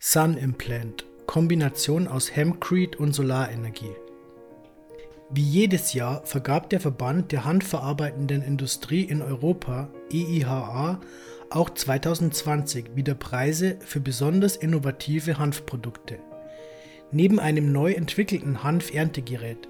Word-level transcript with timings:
Sun 0.00 0.36
Implant 0.36 1.04
Kombination 1.26 2.06
aus 2.06 2.36
Hempcrete 2.36 2.96
und 2.98 3.14
Solarenergie. 3.14 3.96
Wie 5.28 5.42
jedes 5.42 5.92
Jahr 5.92 6.24
vergab 6.24 6.70
der 6.70 6.78
Verband 6.78 7.32
der 7.32 7.44
Handverarbeitenden 7.44 8.42
Industrie 8.42 9.02
in 9.02 9.22
Europa 9.22 9.88
EIHA 10.12 11.00
auch 11.50 11.70
2020 11.70 12.94
wieder 12.94 13.16
Preise 13.16 13.76
für 13.80 13.98
besonders 13.98 14.54
innovative 14.54 15.36
Hanfprodukte. 15.36 16.20
Neben 17.10 17.40
einem 17.40 17.72
neu 17.72 17.90
entwickelten 17.90 18.62
Hanferntegerät 18.62 19.68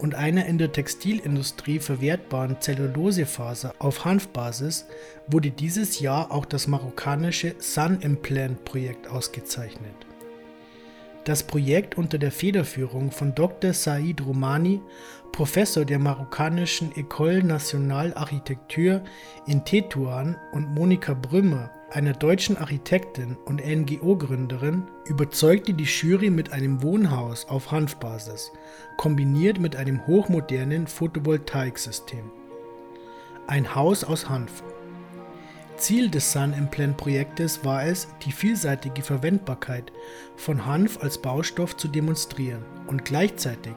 und 0.00 0.14
einer 0.14 0.46
in 0.46 0.58
der 0.58 0.72
Textilindustrie 0.72 1.78
verwertbaren 1.78 2.60
Zellulosefaser 2.60 3.74
auf 3.78 4.04
Hanfbasis 4.04 4.86
wurde 5.26 5.50
dieses 5.50 6.00
Jahr 6.00 6.32
auch 6.32 6.46
das 6.46 6.66
marokkanische 6.66 7.54
Sun 7.58 8.00
Implant 8.00 8.64
Projekt 8.64 9.08
ausgezeichnet. 9.08 9.94
Das 11.24 11.42
Projekt 11.42 11.98
unter 11.98 12.16
der 12.16 12.32
Federführung 12.32 13.10
von 13.10 13.34
Dr. 13.34 13.74
Said 13.74 14.24
Romani, 14.24 14.80
Professor 15.32 15.84
der 15.84 15.98
marokkanischen 15.98 16.92
École 16.94 17.44
Nationale 17.44 18.16
Architecture 18.16 19.02
in 19.46 19.64
Tetuan 19.64 20.36
und 20.52 20.74
Monika 20.74 21.12
Brümmer 21.14 21.70
einer 21.90 22.12
deutschen 22.12 22.56
Architektin 22.56 23.36
und 23.44 23.64
NGO-Gründerin, 23.64 24.84
überzeugte 25.06 25.74
die 25.74 25.84
Jury 25.84 26.30
mit 26.30 26.52
einem 26.52 26.82
Wohnhaus 26.82 27.46
auf 27.48 27.72
Hanfbasis, 27.72 28.52
kombiniert 28.96 29.58
mit 29.58 29.76
einem 29.76 30.06
hochmodernen 30.06 30.86
Photovoltaiksystem. 30.86 32.30
Ein 33.46 33.74
Haus 33.74 34.04
aus 34.04 34.28
Hanf. 34.28 34.62
Ziel 35.76 36.10
des 36.10 36.30
Sun 36.30 36.52
Implant 36.52 36.96
Projektes 36.96 37.64
war 37.64 37.84
es, 37.84 38.08
die 38.24 38.32
vielseitige 38.32 39.02
Verwendbarkeit 39.02 39.90
von 40.36 40.66
Hanf 40.66 41.02
als 41.02 41.18
Baustoff 41.18 41.76
zu 41.76 41.88
demonstrieren 41.88 42.64
und 42.86 43.04
gleichzeitig 43.04 43.74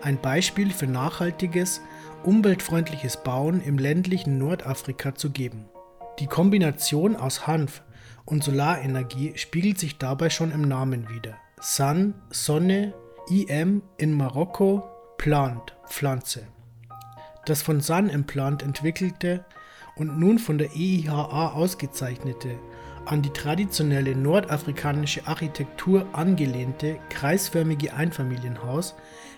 ein 0.00 0.20
Beispiel 0.20 0.70
für 0.70 0.86
nachhaltiges, 0.86 1.82
umweltfreundliches 2.24 3.22
Bauen 3.22 3.62
im 3.62 3.78
ländlichen 3.78 4.38
Nordafrika 4.38 5.14
zu 5.14 5.30
geben. 5.30 5.66
Die 6.22 6.28
Kombination 6.28 7.16
aus 7.16 7.48
Hanf 7.48 7.82
und 8.24 8.44
Solarenergie 8.44 9.32
spiegelt 9.34 9.80
sich 9.80 9.98
dabei 9.98 10.30
schon 10.30 10.52
im 10.52 10.62
Namen 10.62 11.08
wider. 11.08 11.34
Sun, 11.60 12.14
Sonne, 12.30 12.94
IM 13.28 13.82
in 13.96 14.16
Marokko, 14.16 14.84
Plant, 15.18 15.76
Pflanze. 15.88 16.46
Das 17.44 17.62
von 17.62 17.80
Sun 17.80 18.08
Implant 18.08 18.62
entwickelte 18.62 19.44
und 19.96 20.16
nun 20.20 20.38
von 20.38 20.58
der 20.58 20.70
EIHA 20.76 21.54
ausgezeichnete, 21.54 22.56
an 23.04 23.22
die 23.22 23.30
traditionelle 23.30 24.14
nordafrikanische 24.14 25.26
Architektur 25.26 26.06
angelehnte, 26.12 27.00
kreisförmige 27.08 27.94
Einfamilienhaus 27.94 28.94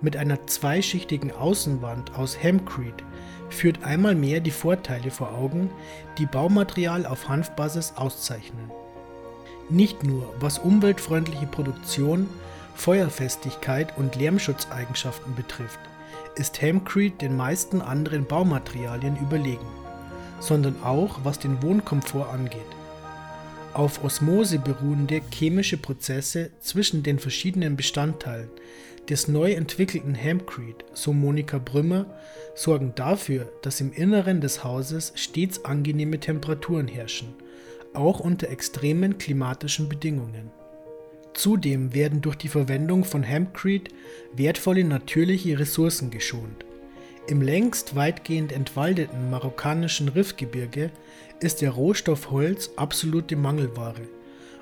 mit 0.00 0.16
einer 0.16 0.46
zweischichtigen 0.46 1.32
Außenwand 1.32 2.14
aus 2.14 2.40
Hempcrete 2.40 3.04
führt 3.50 3.84
einmal 3.84 4.14
mehr 4.14 4.40
die 4.40 4.50
Vorteile 4.50 5.10
vor 5.10 5.32
Augen, 5.32 5.70
die 6.18 6.26
Baumaterial 6.26 7.06
auf 7.06 7.28
Hanfbasis 7.28 7.94
auszeichnen. 7.96 8.70
Nicht 9.68 10.02
nur 10.04 10.32
was 10.40 10.58
umweltfreundliche 10.58 11.46
Produktion, 11.46 12.28
Feuerfestigkeit 12.74 13.96
und 13.98 14.16
Lärmschutzeigenschaften 14.16 15.34
betrifft, 15.34 15.80
ist 16.36 16.62
Hempcrete 16.62 17.18
den 17.18 17.36
meisten 17.36 17.82
anderen 17.82 18.24
Baumaterialien 18.24 19.16
überlegen, 19.16 19.66
sondern 20.40 20.82
auch 20.82 21.18
was 21.24 21.38
den 21.38 21.62
Wohnkomfort 21.62 22.30
angeht. 22.32 22.77
Auf 23.74 24.02
Osmose 24.02 24.58
beruhende 24.58 25.20
chemische 25.32 25.76
Prozesse 25.76 26.50
zwischen 26.60 27.02
den 27.02 27.18
verschiedenen 27.18 27.76
Bestandteilen 27.76 28.50
des 29.08 29.28
neu 29.28 29.52
entwickelten 29.52 30.14
Hempcrete, 30.14 30.84
so 30.92 31.12
Monika 31.12 31.58
Brümmer, 31.58 32.06
sorgen 32.54 32.92
dafür, 32.94 33.50
dass 33.62 33.80
im 33.80 33.92
Inneren 33.92 34.40
des 34.40 34.64
Hauses 34.64 35.12
stets 35.14 35.64
angenehme 35.64 36.20
Temperaturen 36.20 36.88
herrschen, 36.88 37.34
auch 37.94 38.20
unter 38.20 38.50
extremen 38.50 39.16
klimatischen 39.16 39.88
Bedingungen. 39.88 40.50
Zudem 41.32 41.94
werden 41.94 42.20
durch 42.20 42.36
die 42.36 42.48
Verwendung 42.48 43.04
von 43.04 43.22
Hempcrete 43.22 43.92
wertvolle 44.34 44.84
natürliche 44.84 45.58
Ressourcen 45.58 46.10
geschont. 46.10 46.64
Im 47.28 47.42
längst 47.42 47.94
weitgehend 47.94 48.52
entwaldeten 48.52 49.28
marokkanischen 49.28 50.08
Riffgebirge 50.08 50.90
ist 51.40 51.60
der 51.60 51.72
Rohstoff 51.72 52.30
Holz 52.30 52.70
absolute 52.76 53.36
Mangelware 53.36 54.08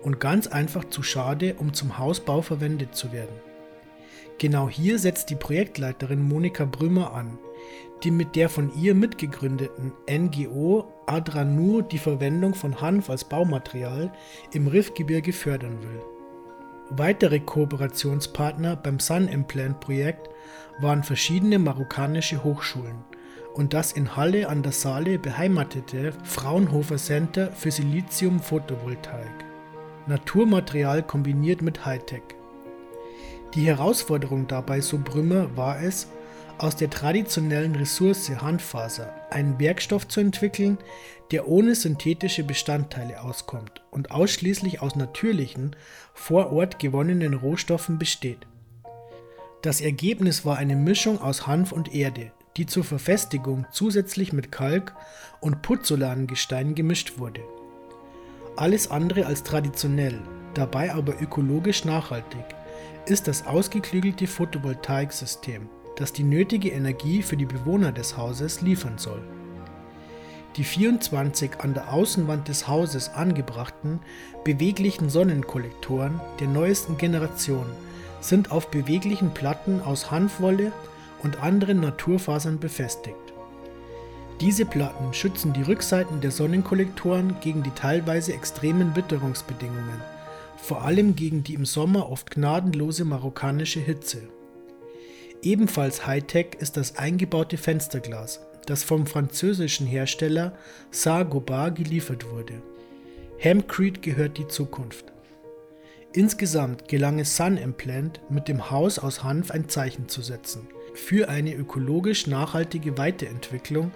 und 0.00 0.20
ganz 0.20 0.46
einfach 0.46 0.84
zu 0.84 1.02
schade, 1.02 1.56
um 1.58 1.74
zum 1.74 1.98
Hausbau 1.98 2.40
verwendet 2.40 2.94
zu 2.94 3.10
werden. 3.10 3.34
Genau 4.38 4.68
hier 4.68 5.00
setzt 5.00 5.30
die 5.30 5.34
Projektleiterin 5.34 6.22
Monika 6.22 6.64
Brümmer 6.64 7.12
an, 7.14 7.36
die 8.04 8.12
mit 8.12 8.36
der 8.36 8.48
von 8.48 8.70
ihr 8.80 8.94
mitgegründeten 8.94 9.92
NGO 10.08 10.86
Adranur 11.06 11.82
die 11.82 11.98
Verwendung 11.98 12.54
von 12.54 12.80
Hanf 12.80 13.10
als 13.10 13.24
Baumaterial 13.24 14.12
im 14.52 14.68
Riffgebirge 14.68 15.32
fördern 15.32 15.82
will. 15.82 16.00
Weitere 16.90 17.40
Kooperationspartner 17.40 18.76
beim 18.76 19.00
Sun 19.00 19.26
Implant 19.26 19.80
Projekt 19.80 20.28
waren 20.80 21.02
verschiedene 21.02 21.58
marokkanische 21.58 22.42
Hochschulen 22.44 23.04
und 23.54 23.74
das 23.74 23.92
in 23.92 24.16
Halle 24.16 24.48
an 24.48 24.62
der 24.62 24.72
Saale 24.72 25.18
beheimatete 25.18 26.12
Fraunhofer 26.24 26.96
Center 26.96 27.52
für 27.52 27.70
Silizium 27.70 28.40
Photovoltaik. 28.40 29.44
Naturmaterial 30.06 31.02
kombiniert 31.02 31.62
mit 31.62 31.84
Hightech. 31.84 32.22
Die 33.54 33.66
Herausforderung 33.66 34.46
dabei, 34.48 34.80
so 34.80 34.98
Brümmer, 34.98 35.56
war 35.56 35.82
es, 35.82 36.08
aus 36.58 36.76
der 36.76 36.90
traditionellen 36.90 37.74
Ressource 37.74 38.30
Handfaser 38.30 39.12
einen 39.30 39.58
Werkstoff 39.58 40.08
zu 40.08 40.20
entwickeln, 40.20 40.78
der 41.30 41.48
ohne 41.48 41.74
synthetische 41.74 42.44
Bestandteile 42.44 43.20
auskommt 43.22 43.82
und 43.90 44.10
ausschließlich 44.10 44.80
aus 44.80 44.96
natürlichen, 44.96 45.76
vor 46.14 46.52
Ort 46.52 46.78
gewonnenen 46.78 47.34
Rohstoffen 47.34 47.98
besteht. 47.98 48.46
Das 49.62 49.80
Ergebnis 49.80 50.44
war 50.44 50.56
eine 50.58 50.74
Mischung 50.74 51.20
aus 51.20 51.46
Hanf 51.46 51.70
und 51.70 51.94
Erde, 51.94 52.32
die 52.56 52.66
zur 52.66 52.82
Verfestigung 52.82 53.64
zusätzlich 53.70 54.32
mit 54.32 54.50
Kalk 54.50 54.92
und 55.40 55.62
Putzolangestein 55.62 56.74
gemischt 56.74 57.18
wurde. 57.18 57.42
Alles 58.56 58.90
andere 58.90 59.24
als 59.24 59.44
traditionell, 59.44 60.20
dabei 60.54 60.92
aber 60.92 61.22
ökologisch 61.22 61.84
nachhaltig 61.84 62.44
ist 63.06 63.28
das 63.28 63.46
ausgeklügelte 63.46 64.26
Photovoltaiksystem, 64.26 65.68
das 65.96 66.12
die 66.12 66.24
nötige 66.24 66.70
Energie 66.70 67.22
für 67.22 67.36
die 67.36 67.46
Bewohner 67.46 67.92
des 67.92 68.16
Hauses 68.16 68.62
liefern 68.62 68.98
soll. 68.98 69.22
Die 70.56 70.64
24 70.64 71.60
an 71.60 71.74
der 71.74 71.92
Außenwand 71.92 72.48
des 72.48 72.66
Hauses 72.66 73.10
angebrachten 73.10 74.00
beweglichen 74.44 75.08
Sonnenkollektoren 75.08 76.20
der 76.40 76.48
neuesten 76.48 76.96
Generation 76.96 77.66
sind 78.22 78.50
auf 78.50 78.70
beweglichen 78.70 79.34
Platten 79.34 79.82
aus 79.82 80.10
Hanfwolle 80.10 80.72
und 81.22 81.42
anderen 81.42 81.80
Naturfasern 81.80 82.58
befestigt. 82.58 83.16
Diese 84.40 84.64
Platten 84.64 85.12
schützen 85.12 85.52
die 85.52 85.62
Rückseiten 85.62 86.22
der 86.22 86.30
Sonnenkollektoren 86.30 87.36
gegen 87.42 87.62
die 87.62 87.70
teilweise 87.70 88.32
extremen 88.32 88.96
Witterungsbedingungen 88.96 90.00
vor 90.62 90.82
allem 90.82 91.16
gegen 91.16 91.42
die 91.42 91.54
im 91.54 91.64
Sommer 91.64 92.08
oft 92.08 92.30
gnadenlose 92.30 93.04
marokkanische 93.04 93.80
Hitze. 93.80 94.22
Ebenfalls 95.42 96.06
Hightech 96.06 96.54
ist 96.60 96.76
das 96.76 96.96
eingebaute 96.96 97.56
Fensterglas, 97.56 98.40
das 98.66 98.84
vom 98.84 99.06
französischen 99.06 99.88
Hersteller 99.88 100.56
Saint-Gobain 100.92 101.74
geliefert 101.74 102.30
wurde. 102.30 102.62
Hempcrete 103.38 104.00
gehört 104.00 104.38
die 104.38 104.46
Zukunft. 104.46 105.11
Insgesamt 106.14 106.88
gelang 106.88 107.18
es 107.18 107.36
Sun 107.36 107.56
Implant, 107.56 108.20
mit 108.28 108.46
dem 108.48 108.70
Haus 108.70 108.98
aus 108.98 109.22
Hanf 109.22 109.50
ein 109.50 109.68
Zeichen 109.68 110.08
zu 110.08 110.20
setzen 110.20 110.68
für 110.94 111.28
eine 111.28 111.54
ökologisch 111.54 112.26
nachhaltige 112.26 112.98
Weiterentwicklung 112.98 113.92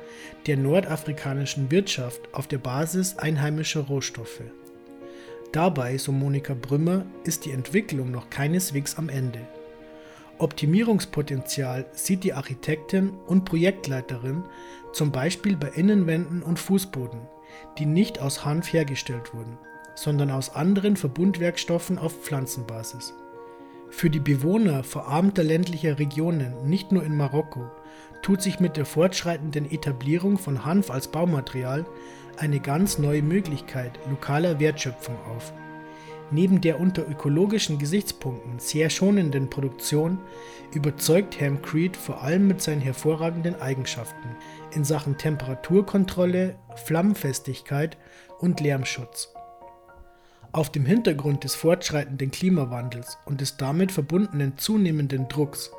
der 0.47 0.57
nordafrikanischen 0.57 1.71
Wirtschaft 1.71 2.33
auf 2.33 2.47
der 2.47 2.59
Basis 2.59 3.19
einheimischer 3.19 3.83
Rohstoffe. 3.83 4.43
Dabei, 5.53 5.99
so 5.99 6.13
Monika 6.13 6.55
Brümmer, 6.55 7.05
ist 7.25 7.45
die 7.45 7.53
Entwicklung 7.53 8.11
noch 8.11 8.31
keineswegs 8.31 8.97
am 8.97 9.09
Ende. 9.09 9.41
Optimierungspotenzial 10.39 11.87
sieht 11.93 12.25
die 12.25 12.35
Architektin 12.35 13.11
und 13.27 13.45
Projektleiterin 13.45 14.45
zum 14.93 15.13
Beispiel 15.13 15.57
bei 15.57 15.69
Innenwänden 15.69 16.43
und 16.43 16.59
Fußboden, 16.59 17.21
die 17.79 17.87
nicht 17.87 18.21
aus 18.21 18.45
Hanf 18.45 18.73
hergestellt 18.73 19.33
wurden, 19.33 19.59
sondern 19.97 20.31
aus 20.31 20.55
anderen 20.55 20.97
Verbundwerkstoffen 20.97 21.99
auf 21.99 22.23
Pflanzenbasis. 22.23 23.13
Für 23.91 24.11
die 24.11 24.21
Bewohner 24.21 24.85
verarmter 24.85 25.43
ländlicher 25.43 25.99
Regionen, 25.99 26.69
nicht 26.69 26.93
nur 26.93 27.03
in 27.03 27.17
Marokko, 27.17 27.71
tut 28.23 28.43
sich 28.43 28.61
mit 28.61 28.77
der 28.77 28.85
fortschreitenden 28.85 29.71
Etablierung 29.71 30.39
von 30.39 30.65
Hanf 30.65 30.91
als 30.91 31.09
Baumaterial 31.09 31.87
eine 32.37 32.61
ganz 32.61 32.99
neue 32.99 33.23
Möglichkeit 33.23 33.99
lokaler 34.09 34.61
Wertschöpfung 34.61 35.17
auf. 35.37 35.53
Neben 36.33 36.61
der 36.61 36.81
unter 36.81 37.09
ökologischen 37.09 37.79
Gesichtspunkten 37.79 38.59
sehr 38.59 38.91
schonenden 38.91 39.49
Produktion 39.49 40.19
überzeugt 40.75 41.41
Hemcrete 41.41 41.99
vor 41.99 42.23
allem 42.23 42.49
mit 42.49 42.61
seinen 42.61 42.81
hervorragenden 42.81 43.61
Eigenschaften 43.61 44.37
in 44.75 44.85
Sachen 44.85 45.17
Temperaturkontrolle, 45.17 46.57
Flammenfestigkeit 46.75 47.97
und 48.41 48.61
Lärmschutz. 48.61 49.36
Auf 50.57 50.73
dem 50.73 50.87
Hintergrund 50.87 51.45
des 51.45 51.55
fortschreitenden 51.55 52.31
Klimawandels 52.31 53.19
und 53.27 53.43
des 53.43 53.59
damit 53.59 53.93
verbundenen 53.93 54.57
zunehmenden 54.57 55.29
Drucks, 55.29 55.71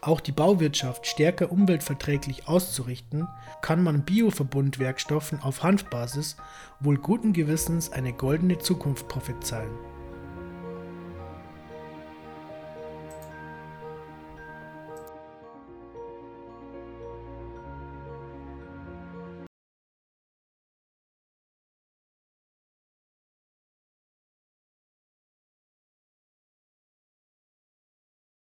auch 0.00 0.20
die 0.20 0.32
Bauwirtschaft 0.32 1.06
stärker 1.06 1.52
umweltverträglich 1.52 2.48
auszurichten, 2.48 3.28
kann 3.60 3.82
man 3.82 4.06
Bioverbundwerkstoffen 4.06 5.42
auf 5.42 5.62
Hanfbasis 5.62 6.38
wohl 6.80 6.96
guten 6.96 7.34
Gewissens 7.34 7.92
eine 7.92 8.14
goldene 8.14 8.58
Zukunft 8.58 9.06
prophezeien 9.06 9.68